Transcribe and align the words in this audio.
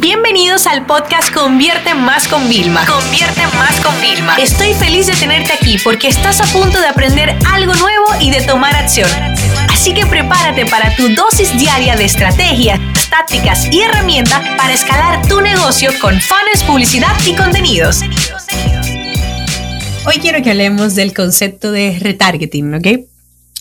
Bienvenidos 0.00 0.68
al 0.68 0.86
podcast 0.86 1.34
Convierte 1.34 1.92
Más 1.92 2.28
con 2.28 2.48
Vilma. 2.48 2.86
Convierte 2.86 3.42
Más 3.56 3.80
con 3.80 4.00
Vilma. 4.00 4.36
Estoy 4.36 4.72
feliz 4.74 5.08
de 5.08 5.14
tenerte 5.14 5.52
aquí 5.52 5.76
porque 5.82 6.06
estás 6.06 6.40
a 6.40 6.44
punto 6.56 6.80
de 6.80 6.86
aprender 6.86 7.36
algo 7.52 7.74
nuevo 7.74 8.06
y 8.20 8.30
de 8.30 8.42
tomar 8.42 8.76
acción. 8.76 9.10
Así 9.68 9.92
que 9.94 10.06
prepárate 10.06 10.66
para 10.66 10.94
tu 10.94 11.08
dosis 11.16 11.58
diaria 11.58 11.96
de 11.96 12.04
estrategias, 12.04 12.78
tácticas 13.10 13.66
y 13.72 13.80
herramientas 13.80 14.40
para 14.56 14.72
escalar 14.72 15.26
tu 15.26 15.40
negocio 15.40 15.90
con 16.00 16.20
fans, 16.20 16.62
publicidad 16.64 17.16
y 17.26 17.34
contenidos. 17.34 18.02
Hoy 20.06 20.18
quiero 20.20 20.40
que 20.44 20.50
hablemos 20.50 20.94
del 20.94 21.12
concepto 21.12 21.72
de 21.72 21.98
retargeting, 22.00 22.72
¿ok? 22.72 22.86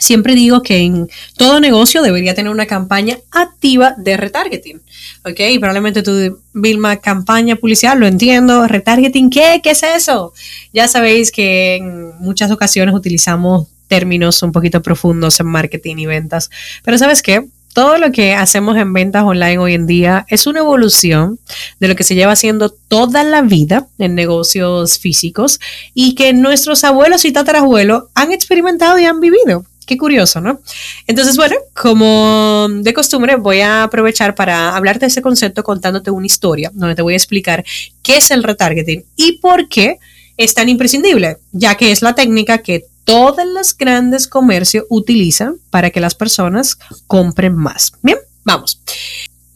Siempre 0.00 0.34
digo 0.34 0.62
que 0.62 0.78
en 0.78 1.08
todo 1.36 1.60
negocio 1.60 2.02
debería 2.02 2.34
tener 2.34 2.50
una 2.50 2.66
campaña 2.66 3.18
activa 3.30 3.94
de 3.96 4.16
retargeting. 4.16 4.80
¿Ok? 5.24 5.40
Probablemente 5.60 6.02
tú, 6.02 6.40
Vilma, 6.52 6.96
campaña 6.96 7.56
publicidad, 7.56 7.96
lo 7.96 8.06
entiendo. 8.06 8.66
¿Retargeting 8.66 9.30
qué? 9.30 9.60
¿Qué 9.62 9.70
es 9.70 9.82
eso? 9.82 10.32
Ya 10.72 10.88
sabéis 10.88 11.30
que 11.30 11.76
en 11.76 12.18
muchas 12.18 12.50
ocasiones 12.50 12.94
utilizamos 12.94 13.68
términos 13.86 14.42
un 14.42 14.52
poquito 14.52 14.82
profundos 14.82 15.38
en 15.38 15.46
marketing 15.46 15.96
y 15.98 16.06
ventas. 16.06 16.50
Pero 16.82 16.98
¿sabes 16.98 17.22
qué? 17.22 17.46
todo 17.72 17.98
lo 17.98 18.10
que 18.10 18.34
hacemos 18.34 18.76
en 18.76 18.92
ventas 18.92 19.24
online 19.24 19.58
hoy 19.58 19.74
en 19.74 19.86
día 19.86 20.26
es 20.28 20.46
una 20.46 20.60
evolución 20.60 21.38
de 21.78 21.88
lo 21.88 21.96
que 21.96 22.04
se 22.04 22.14
lleva 22.14 22.32
haciendo 22.32 22.70
toda 22.70 23.22
la 23.24 23.42
vida 23.42 23.86
en 23.98 24.14
negocios 24.14 24.98
físicos 24.98 25.60
y 25.94 26.14
que 26.14 26.32
nuestros 26.32 26.84
abuelos 26.84 27.24
y 27.24 27.32
tatarabuelos 27.32 28.04
han 28.14 28.32
experimentado 28.32 28.98
y 28.98 29.04
han 29.04 29.20
vivido. 29.20 29.64
Qué 29.90 29.98
curioso, 29.98 30.40
¿no? 30.40 30.60
Entonces, 31.08 31.36
bueno, 31.36 31.56
como 31.74 32.68
de 32.70 32.94
costumbre, 32.94 33.34
voy 33.34 33.58
a 33.58 33.82
aprovechar 33.82 34.36
para 34.36 34.76
hablarte 34.76 35.00
de 35.00 35.08
ese 35.08 35.20
concepto 35.20 35.64
contándote 35.64 36.12
una 36.12 36.26
historia 36.26 36.70
donde 36.72 36.94
te 36.94 37.02
voy 37.02 37.14
a 37.14 37.16
explicar 37.16 37.64
qué 38.00 38.18
es 38.18 38.30
el 38.30 38.44
retargeting 38.44 39.04
y 39.16 39.38
por 39.38 39.68
qué 39.68 39.98
es 40.36 40.54
tan 40.54 40.68
imprescindible, 40.68 41.38
ya 41.50 41.74
que 41.74 41.90
es 41.90 42.02
la 42.02 42.14
técnica 42.14 42.58
que 42.58 42.84
todos 43.02 43.44
los 43.44 43.76
grandes 43.76 44.28
comercios 44.28 44.84
utilizan 44.90 45.56
para 45.70 45.90
que 45.90 45.98
las 45.98 46.14
personas 46.14 46.78
compren 47.08 47.56
más. 47.56 47.90
Bien, 48.00 48.18
vamos. 48.44 48.80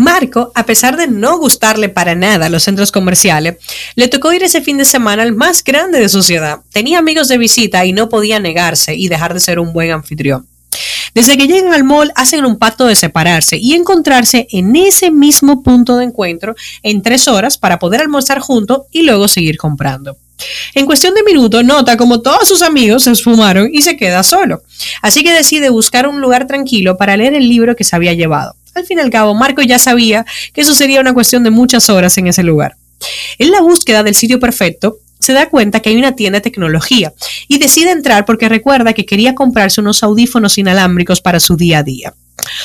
Marco, 0.00 0.50
a 0.54 0.64
pesar 0.64 0.96
de 0.96 1.08
no 1.08 1.36
gustarle 1.36 1.90
para 1.90 2.14
nada 2.14 2.48
los 2.48 2.62
centros 2.62 2.90
comerciales, 2.90 3.56
le 3.96 4.08
tocó 4.08 4.32
ir 4.32 4.42
ese 4.42 4.62
fin 4.62 4.78
de 4.78 4.86
semana 4.86 5.22
al 5.22 5.34
más 5.34 5.62
grande 5.62 6.00
de 6.00 6.08
su 6.08 6.22
ciudad. 6.22 6.60
Tenía 6.72 6.98
amigos 6.98 7.28
de 7.28 7.36
visita 7.36 7.84
y 7.84 7.92
no 7.92 8.08
podía 8.08 8.40
negarse 8.40 8.94
y 8.94 9.08
dejar 9.08 9.34
de 9.34 9.40
ser 9.40 9.58
un 9.58 9.74
buen 9.74 9.90
anfitrión. 9.90 10.46
Desde 11.14 11.36
que 11.36 11.46
llegan 11.46 11.74
al 11.74 11.84
mall 11.84 12.12
hacen 12.14 12.46
un 12.46 12.56
pacto 12.56 12.86
de 12.86 12.94
separarse 12.94 13.58
y 13.58 13.74
encontrarse 13.74 14.48
en 14.52 14.74
ese 14.74 15.10
mismo 15.10 15.62
punto 15.62 15.98
de 15.98 16.04
encuentro 16.04 16.54
en 16.82 17.02
tres 17.02 17.28
horas 17.28 17.58
para 17.58 17.78
poder 17.78 18.00
almorzar 18.00 18.38
juntos 18.38 18.84
y 18.90 19.02
luego 19.02 19.28
seguir 19.28 19.58
comprando. 19.58 20.16
En 20.74 20.86
cuestión 20.86 21.12
de 21.12 21.24
minutos 21.24 21.62
nota 21.62 21.98
como 21.98 22.22
todos 22.22 22.48
sus 22.48 22.62
amigos 22.62 23.04
se 23.04 23.10
esfumaron 23.10 23.68
y 23.70 23.82
se 23.82 23.98
queda 23.98 24.22
solo. 24.22 24.62
Así 25.02 25.22
que 25.22 25.34
decide 25.34 25.68
buscar 25.68 26.08
un 26.08 26.22
lugar 26.22 26.46
tranquilo 26.46 26.96
para 26.96 27.18
leer 27.18 27.34
el 27.34 27.46
libro 27.50 27.76
que 27.76 27.84
se 27.84 27.94
había 27.94 28.14
llevado. 28.14 28.56
Al 28.74 28.84
fin 28.84 28.98
y 28.98 29.00
al 29.00 29.10
cabo, 29.10 29.34
Marco 29.34 29.62
ya 29.62 29.78
sabía 29.78 30.24
que 30.52 30.60
eso 30.60 30.74
sería 30.74 31.00
una 31.00 31.14
cuestión 31.14 31.42
de 31.44 31.50
muchas 31.50 31.90
horas 31.90 32.16
en 32.18 32.26
ese 32.26 32.42
lugar. 32.42 32.76
En 33.38 33.50
la 33.50 33.60
búsqueda 33.60 34.02
del 34.02 34.14
sitio 34.14 34.38
perfecto, 34.38 34.98
se 35.18 35.32
da 35.32 35.48
cuenta 35.48 35.80
que 35.80 35.90
hay 35.90 35.96
una 35.96 36.16
tienda 36.16 36.38
de 36.38 36.42
tecnología 36.42 37.12
y 37.46 37.58
decide 37.58 37.90
entrar 37.90 38.24
porque 38.24 38.48
recuerda 38.48 38.94
que 38.94 39.04
quería 39.04 39.34
comprarse 39.34 39.80
unos 39.80 40.02
audífonos 40.02 40.58
inalámbricos 40.58 41.20
para 41.20 41.40
su 41.40 41.56
día 41.56 41.78
a 41.78 41.82
día. 41.82 42.14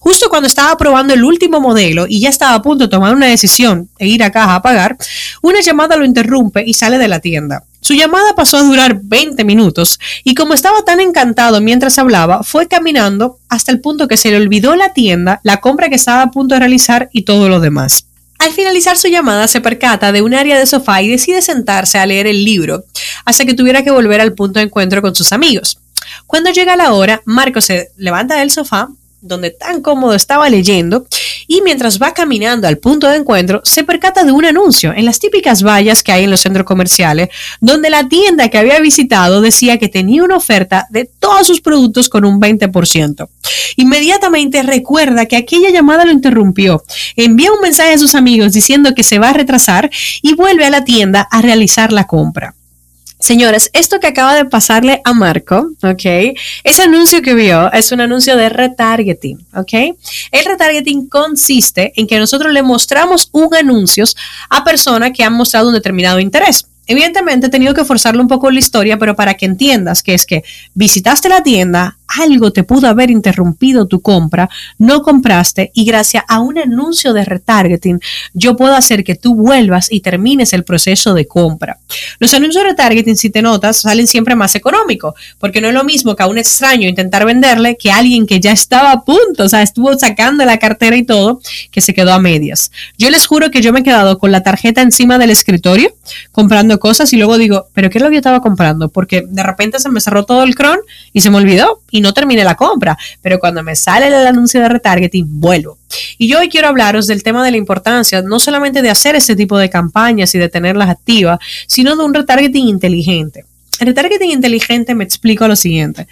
Justo 0.00 0.30
cuando 0.30 0.46
estaba 0.46 0.76
probando 0.78 1.12
el 1.12 1.24
último 1.24 1.60
modelo 1.60 2.06
y 2.08 2.20
ya 2.20 2.30
estaba 2.30 2.54
a 2.54 2.62
punto 2.62 2.84
de 2.84 2.90
tomar 2.90 3.14
una 3.14 3.26
decisión 3.26 3.90
e 3.98 4.08
ir 4.08 4.22
a 4.22 4.32
caja 4.32 4.54
a 4.54 4.62
pagar, 4.62 4.96
una 5.42 5.60
llamada 5.60 5.96
lo 5.96 6.06
interrumpe 6.06 6.64
y 6.66 6.72
sale 6.72 6.96
de 6.96 7.08
la 7.08 7.20
tienda. 7.20 7.64
Su 7.88 7.94
llamada 7.94 8.34
pasó 8.36 8.58
a 8.58 8.64
durar 8.64 9.00
20 9.02 9.46
minutos 9.46 9.98
y 10.22 10.34
como 10.34 10.52
estaba 10.52 10.82
tan 10.84 11.00
encantado 11.00 11.58
mientras 11.62 11.98
hablaba, 11.98 12.42
fue 12.42 12.68
caminando 12.68 13.38
hasta 13.48 13.72
el 13.72 13.80
punto 13.80 14.08
que 14.08 14.18
se 14.18 14.30
le 14.30 14.36
olvidó 14.36 14.76
la 14.76 14.92
tienda, 14.92 15.40
la 15.42 15.62
compra 15.62 15.88
que 15.88 15.94
estaba 15.94 16.20
a 16.20 16.30
punto 16.30 16.54
de 16.54 16.58
realizar 16.58 17.08
y 17.14 17.22
todo 17.22 17.48
lo 17.48 17.60
demás. 17.60 18.04
Al 18.40 18.52
finalizar 18.52 18.98
su 18.98 19.08
llamada 19.08 19.48
se 19.48 19.62
percata 19.62 20.12
de 20.12 20.20
un 20.20 20.34
área 20.34 20.58
de 20.58 20.66
sofá 20.66 21.00
y 21.00 21.08
decide 21.08 21.40
sentarse 21.40 21.96
a 21.96 22.04
leer 22.04 22.26
el 22.26 22.44
libro 22.44 22.84
hasta 23.24 23.46
que 23.46 23.54
tuviera 23.54 23.82
que 23.82 23.90
volver 23.90 24.20
al 24.20 24.34
punto 24.34 24.58
de 24.58 24.66
encuentro 24.66 25.00
con 25.00 25.14
sus 25.14 25.32
amigos. 25.32 25.78
Cuando 26.26 26.50
llega 26.50 26.76
la 26.76 26.92
hora, 26.92 27.22
Marco 27.24 27.62
se 27.62 27.92
levanta 27.96 28.36
del 28.36 28.50
sofá, 28.50 28.90
donde 29.22 29.48
tan 29.50 29.80
cómodo 29.80 30.12
estaba 30.12 30.50
leyendo, 30.50 31.06
y 31.48 31.62
mientras 31.62 32.00
va 32.00 32.12
caminando 32.12 32.68
al 32.68 32.78
punto 32.78 33.08
de 33.08 33.16
encuentro, 33.16 33.62
se 33.64 33.82
percata 33.82 34.22
de 34.22 34.30
un 34.30 34.44
anuncio 34.44 34.92
en 34.92 35.06
las 35.06 35.18
típicas 35.18 35.64
vallas 35.64 36.04
que 36.04 36.12
hay 36.12 36.24
en 36.24 36.30
los 36.30 36.40
centros 36.40 36.66
comerciales, 36.66 37.30
donde 37.60 37.90
la 37.90 38.06
tienda 38.06 38.48
que 38.48 38.58
había 38.58 38.78
visitado 38.78 39.40
decía 39.40 39.78
que 39.78 39.88
tenía 39.88 40.22
una 40.22 40.36
oferta 40.36 40.86
de 40.90 41.10
todos 41.18 41.46
sus 41.46 41.60
productos 41.60 42.08
con 42.08 42.24
un 42.24 42.38
20%. 42.40 43.28
Inmediatamente 43.76 44.62
recuerda 44.62 45.26
que 45.26 45.36
aquella 45.36 45.70
llamada 45.70 46.04
lo 46.04 46.12
interrumpió, 46.12 46.84
envía 47.16 47.52
un 47.52 47.60
mensaje 47.60 47.94
a 47.94 47.98
sus 47.98 48.14
amigos 48.14 48.52
diciendo 48.52 48.94
que 48.94 49.02
se 49.02 49.18
va 49.18 49.30
a 49.30 49.32
retrasar 49.32 49.90
y 50.20 50.34
vuelve 50.34 50.66
a 50.66 50.70
la 50.70 50.84
tienda 50.84 51.26
a 51.30 51.40
realizar 51.40 51.92
la 51.92 52.06
compra. 52.06 52.54
Señores, 53.18 53.70
esto 53.72 53.98
que 53.98 54.06
acaba 54.06 54.34
de 54.36 54.44
pasarle 54.44 55.00
a 55.04 55.12
Marco, 55.12 55.70
¿ok? 55.82 56.36
Ese 56.62 56.82
anuncio 56.82 57.20
que 57.20 57.34
vio 57.34 57.70
es 57.72 57.90
un 57.90 58.00
anuncio 58.00 58.36
de 58.36 58.48
retargeting, 58.48 59.44
¿ok? 59.54 59.72
El 60.30 60.44
retargeting 60.44 61.08
consiste 61.08 61.92
en 61.96 62.06
que 62.06 62.18
nosotros 62.18 62.52
le 62.52 62.62
mostramos 62.62 63.28
un 63.32 63.52
anuncio 63.54 64.04
a 64.50 64.62
personas 64.62 65.10
que 65.12 65.24
han 65.24 65.32
mostrado 65.32 65.68
un 65.68 65.74
determinado 65.74 66.20
interés. 66.20 66.66
Evidentemente 66.86 67.48
he 67.48 67.50
tenido 67.50 67.74
que 67.74 67.84
forzarlo 67.84 68.22
un 68.22 68.28
poco 68.28 68.50
la 68.50 68.60
historia, 68.60 68.98
pero 68.98 69.14
para 69.14 69.34
que 69.34 69.46
entiendas 69.46 70.02
que 70.02 70.14
es 70.14 70.24
que 70.24 70.44
visitaste 70.74 71.28
la 71.28 71.42
tienda, 71.42 71.97
algo 72.08 72.52
te 72.52 72.64
pudo 72.64 72.88
haber 72.88 73.10
interrumpido 73.10 73.86
tu 73.86 74.00
compra, 74.00 74.48
no 74.78 75.02
compraste 75.02 75.70
y 75.74 75.84
gracias 75.84 76.24
a 76.28 76.40
un 76.40 76.58
anuncio 76.58 77.12
de 77.12 77.24
retargeting 77.24 78.00
yo 78.34 78.56
puedo 78.56 78.74
hacer 78.74 79.04
que 79.04 79.14
tú 79.14 79.34
vuelvas 79.34 79.88
y 79.90 80.00
termines 80.00 80.52
el 80.52 80.64
proceso 80.64 81.14
de 81.14 81.26
compra. 81.26 81.78
Los 82.18 82.34
anuncios 82.34 82.64
de 82.64 82.70
retargeting, 82.70 83.16
si 83.16 83.30
te 83.30 83.42
notas, 83.42 83.78
salen 83.78 84.06
siempre 84.06 84.34
más 84.34 84.54
económicos, 84.54 85.14
porque 85.38 85.60
no 85.60 85.68
es 85.68 85.74
lo 85.74 85.84
mismo 85.84 86.16
que 86.16 86.22
a 86.22 86.26
un 86.26 86.38
extraño 86.38 86.88
intentar 86.88 87.24
venderle 87.24 87.76
que 87.76 87.90
a 87.90 87.98
alguien 87.98 88.26
que 88.26 88.40
ya 88.40 88.52
estaba 88.52 88.92
a 88.92 89.04
punto, 89.04 89.44
o 89.44 89.48
sea, 89.48 89.62
estuvo 89.62 89.96
sacando 89.98 90.44
la 90.44 90.58
cartera 90.58 90.96
y 90.96 91.04
todo, 91.04 91.40
que 91.70 91.80
se 91.80 91.94
quedó 91.94 92.12
a 92.12 92.18
medias. 92.18 92.70
Yo 92.96 93.10
les 93.10 93.26
juro 93.26 93.50
que 93.50 93.62
yo 93.62 93.72
me 93.72 93.80
he 93.80 93.82
quedado 93.82 94.18
con 94.18 94.32
la 94.32 94.42
tarjeta 94.42 94.82
encima 94.82 95.18
del 95.18 95.30
escritorio 95.30 95.94
comprando 96.32 96.78
cosas 96.78 97.12
y 97.12 97.16
luego 97.16 97.38
digo, 97.38 97.66
pero 97.72 97.90
¿qué 97.90 97.98
es 97.98 98.02
lo 98.02 98.08
que 98.08 98.16
yo 98.16 98.20
estaba 98.20 98.40
comprando? 98.40 98.88
Porque 98.88 99.24
de 99.28 99.42
repente 99.42 99.78
se 99.78 99.88
me 99.88 100.00
cerró 100.00 100.24
todo 100.24 100.42
el 100.42 100.54
cron 100.54 100.78
y 101.12 101.20
se 101.20 101.30
me 101.30 101.36
olvidó 101.36 101.80
y 101.90 102.00
no 102.00 102.12
terminé 102.12 102.44
la 102.44 102.54
compra, 102.54 102.98
pero 103.22 103.38
cuando 103.38 103.62
me 103.62 103.76
sale 103.76 104.08
el 104.08 104.26
anuncio 104.26 104.60
de 104.60 104.68
retargeting, 104.68 105.26
vuelvo. 105.28 105.78
Y 106.18 106.28
yo 106.28 106.38
hoy 106.38 106.48
quiero 106.48 106.68
hablaros 106.68 107.06
del 107.06 107.22
tema 107.22 107.44
de 107.44 107.50
la 107.50 107.56
importancia, 107.56 108.22
no 108.22 108.38
solamente 108.38 108.82
de 108.82 108.90
hacer 108.90 109.16
este 109.16 109.36
tipo 109.36 109.58
de 109.58 109.70
campañas 109.70 110.34
y 110.34 110.38
de 110.38 110.48
tenerlas 110.48 110.90
activas, 110.90 111.38
sino 111.66 111.96
de 111.96 112.04
un 112.04 112.14
retargeting 112.14 112.68
inteligente. 112.68 113.44
El 113.80 113.88
retargeting 113.88 114.30
inteligente 114.30 114.94
me 114.94 115.04
explico 115.04 115.46
lo 115.46 115.56
siguiente. 115.56 116.06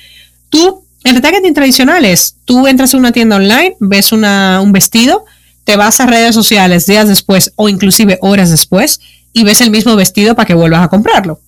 Tú, 0.48 0.82
el 1.04 1.14
retargeting 1.14 1.54
tradicional 1.54 2.04
es, 2.04 2.37
tú 2.44 2.66
entras 2.66 2.94
a 2.94 2.97
una 2.97 3.12
tienda 3.12 3.37
online, 3.37 3.76
ves 3.81 4.12
una, 4.12 4.60
un 4.62 4.72
vestido, 4.72 5.25
te 5.64 5.76
vas 5.76 6.00
a 6.00 6.06
redes 6.06 6.34
sociales 6.34 6.87
días 6.87 7.08
después 7.08 7.53
o 7.56 7.69
inclusive 7.69 8.19
horas 8.22 8.50
después 8.50 9.00
y 9.32 9.43
ves 9.44 9.60
el 9.60 9.70
mismo 9.70 9.97
vestido 9.97 10.34
para 10.34 10.47
que 10.47 10.54
vuelvas 10.54 10.82
a 10.82 10.88
comprarlo. 10.88 11.41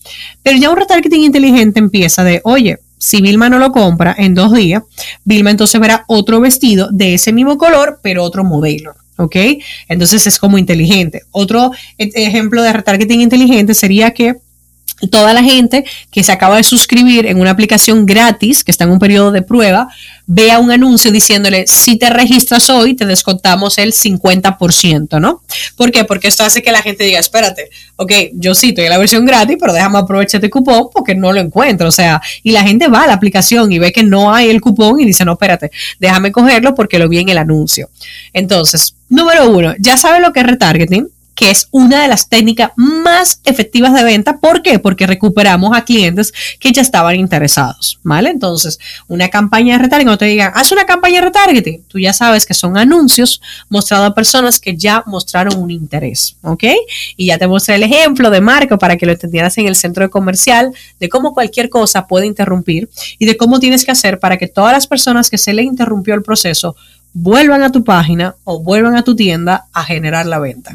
Pero 0.42 0.58
ya 0.58 0.70
un 0.70 0.76
retargeting 0.76 1.22
inteligente 1.22 1.78
empieza 1.78 2.24
de, 2.24 2.40
oye, 2.44 2.80
si 2.98 3.20
Vilma 3.20 3.48
no 3.48 3.58
lo 3.58 3.72
compra 3.72 4.14
en 4.18 4.34
dos 4.34 4.52
días, 4.52 4.82
Vilma 5.24 5.50
entonces 5.50 5.80
verá 5.80 6.04
otro 6.08 6.40
vestido 6.40 6.88
de 6.92 7.14
ese 7.14 7.32
mismo 7.32 7.56
color, 7.58 8.00
pero 8.02 8.22
otro 8.22 8.44
modelo. 8.44 8.94
¿Ok? 9.16 9.34
Entonces 9.88 10.26
es 10.28 10.38
como 10.38 10.58
inteligente. 10.58 11.22
Otro 11.32 11.72
e-, 11.96 12.10
ejemplo 12.14 12.62
de 12.62 12.72
retargeting 12.72 13.20
inteligente 13.20 13.74
sería 13.74 14.12
que 14.12 14.36
toda 15.10 15.32
la 15.32 15.42
gente 15.42 15.84
que 16.10 16.24
se 16.24 16.32
acaba 16.32 16.56
de 16.56 16.64
suscribir 16.64 17.26
en 17.26 17.40
una 17.40 17.50
aplicación 17.50 18.06
gratis, 18.06 18.64
que 18.64 18.70
está 18.70 18.84
en 18.84 18.90
un 18.90 18.98
periodo 18.98 19.30
de 19.30 19.42
prueba, 19.42 19.88
vea 20.26 20.58
un 20.58 20.70
anuncio 20.70 21.10
diciéndole, 21.10 21.66
si 21.66 21.96
te 21.96 22.10
registras 22.10 22.68
hoy, 22.68 22.94
te 22.94 23.06
descontamos 23.06 23.78
el 23.78 23.92
50%, 23.92 25.20
¿no? 25.20 25.42
¿Por 25.76 25.90
qué? 25.90 26.04
Porque 26.04 26.28
esto 26.28 26.44
hace 26.44 26.62
que 26.62 26.72
la 26.72 26.82
gente 26.82 27.04
diga, 27.04 27.18
espérate, 27.18 27.70
ok, 27.96 28.12
yo 28.34 28.54
sí 28.54 28.68
estoy 28.68 28.84
en 28.84 28.90
la 28.90 28.98
versión 28.98 29.24
gratis, 29.24 29.56
pero 29.58 29.72
déjame 29.72 29.98
aprovechar 29.98 30.40
este 30.40 30.50
cupón 30.50 30.88
porque 30.92 31.14
no 31.14 31.32
lo 31.32 31.40
encuentro, 31.40 31.88
o 31.88 31.92
sea, 31.92 32.20
y 32.42 32.50
la 32.50 32.62
gente 32.62 32.88
va 32.88 33.04
a 33.04 33.06
la 33.06 33.14
aplicación 33.14 33.72
y 33.72 33.78
ve 33.78 33.92
que 33.92 34.02
no 34.02 34.34
hay 34.34 34.50
el 34.50 34.60
cupón 34.60 35.00
y 35.00 35.06
dice, 35.06 35.24
no, 35.24 35.32
espérate, 35.32 35.70
déjame 35.98 36.30
cogerlo 36.30 36.74
porque 36.74 36.98
lo 36.98 37.08
vi 37.08 37.20
en 37.20 37.30
el 37.30 37.38
anuncio. 37.38 37.88
Entonces, 38.32 38.94
número 39.08 39.50
uno, 39.50 39.74
ya 39.78 39.96
sabe 39.96 40.20
lo 40.20 40.32
que 40.32 40.40
es 40.40 40.46
retargeting, 40.46 41.08
que 41.38 41.52
es 41.52 41.68
una 41.70 42.02
de 42.02 42.08
las 42.08 42.28
técnicas 42.28 42.72
más 42.74 43.40
efectivas 43.44 43.94
de 43.94 44.02
venta. 44.02 44.38
¿Por 44.38 44.60
qué? 44.60 44.80
Porque 44.80 45.06
recuperamos 45.06 45.70
a 45.72 45.84
clientes 45.84 46.34
que 46.58 46.72
ya 46.72 46.82
estaban 46.82 47.14
interesados, 47.14 48.00
¿vale? 48.02 48.30
Entonces, 48.30 48.80
una 49.06 49.28
campaña 49.28 49.76
de 49.76 49.84
retargeting, 49.84 50.08
no 50.08 50.18
te 50.18 50.24
digan, 50.24 50.50
haz 50.56 50.72
una 50.72 50.84
campaña 50.84 51.20
de 51.20 51.26
retargeting, 51.26 51.84
tú 51.84 52.00
ya 52.00 52.12
sabes 52.12 52.44
que 52.44 52.54
son 52.54 52.76
anuncios 52.76 53.40
mostrados 53.68 54.10
a 54.10 54.14
personas 54.14 54.58
que 54.58 54.76
ya 54.76 55.04
mostraron 55.06 55.62
un 55.62 55.70
interés, 55.70 56.34
¿ok? 56.42 56.64
Y 57.16 57.26
ya 57.26 57.38
te 57.38 57.46
mostré 57.46 57.76
el 57.76 57.84
ejemplo 57.84 58.30
de 58.30 58.40
Marco 58.40 58.76
para 58.76 58.96
que 58.96 59.06
lo 59.06 59.12
entendieras 59.12 59.56
en 59.58 59.68
el 59.68 59.76
centro 59.76 60.10
comercial, 60.10 60.72
de 60.98 61.08
cómo 61.08 61.34
cualquier 61.34 61.68
cosa 61.68 62.08
puede 62.08 62.26
interrumpir 62.26 62.88
y 63.16 63.26
de 63.26 63.36
cómo 63.36 63.60
tienes 63.60 63.84
que 63.84 63.92
hacer 63.92 64.18
para 64.18 64.38
que 64.38 64.48
todas 64.48 64.72
las 64.72 64.88
personas 64.88 65.30
que 65.30 65.38
se 65.38 65.52
le 65.52 65.62
interrumpió 65.62 66.14
el 66.14 66.22
proceso 66.24 66.74
vuelvan 67.12 67.62
a 67.62 67.70
tu 67.70 67.84
página 67.84 68.34
o 68.42 68.60
vuelvan 68.60 68.96
a 68.96 69.04
tu 69.04 69.14
tienda 69.14 69.66
a 69.72 69.84
generar 69.84 70.26
la 70.26 70.40
venta. 70.40 70.74